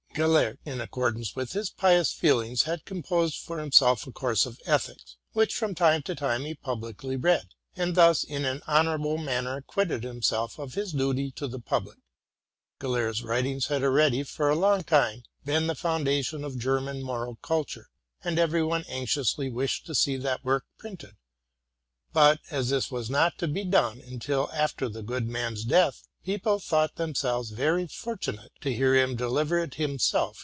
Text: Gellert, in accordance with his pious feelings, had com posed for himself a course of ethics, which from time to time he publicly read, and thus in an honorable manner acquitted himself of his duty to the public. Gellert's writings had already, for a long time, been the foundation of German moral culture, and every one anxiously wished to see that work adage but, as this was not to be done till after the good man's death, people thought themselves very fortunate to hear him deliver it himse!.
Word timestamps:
Gellert, 0.13 0.59
in 0.65 0.81
accordance 0.81 1.37
with 1.37 1.53
his 1.53 1.69
pious 1.69 2.11
feelings, 2.11 2.63
had 2.63 2.83
com 2.83 3.01
posed 3.01 3.37
for 3.37 3.59
himself 3.59 4.05
a 4.05 4.11
course 4.11 4.45
of 4.45 4.59
ethics, 4.65 5.15
which 5.31 5.55
from 5.55 5.73
time 5.73 6.01
to 6.01 6.13
time 6.15 6.43
he 6.43 6.53
publicly 6.53 7.15
read, 7.15 7.47
and 7.77 7.95
thus 7.95 8.25
in 8.25 8.43
an 8.43 8.61
honorable 8.67 9.17
manner 9.17 9.55
acquitted 9.55 10.03
himself 10.03 10.59
of 10.59 10.73
his 10.73 10.91
duty 10.91 11.31
to 11.31 11.47
the 11.47 11.61
public. 11.61 11.97
Gellert's 12.81 13.21
writings 13.21 13.67
had 13.67 13.83
already, 13.85 14.23
for 14.23 14.49
a 14.49 14.53
long 14.55 14.83
time, 14.83 15.23
been 15.45 15.67
the 15.67 15.75
foundation 15.75 16.43
of 16.43 16.57
German 16.59 17.01
moral 17.01 17.37
culture, 17.37 17.87
and 18.21 18.37
every 18.37 18.61
one 18.61 18.83
anxiously 18.89 19.49
wished 19.49 19.85
to 19.85 19.95
see 19.95 20.17
that 20.17 20.43
work 20.43 20.65
adage 20.83 21.15
but, 22.11 22.41
as 22.49 22.69
this 22.69 22.91
was 22.91 23.09
not 23.09 23.37
to 23.37 23.47
be 23.47 23.63
done 23.63 24.01
till 24.19 24.49
after 24.51 24.89
the 24.89 25.01
good 25.03 25.29
man's 25.29 25.63
death, 25.63 26.03
people 26.25 26.59
thought 26.59 26.97
themselves 26.97 27.49
very 27.51 27.87
fortunate 27.87 28.51
to 28.61 28.71
hear 28.71 28.93
him 28.95 29.15
deliver 29.15 29.57
it 29.57 29.71
himse!. 29.77 30.13